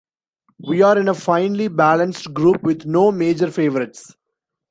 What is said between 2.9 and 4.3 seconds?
major favourites.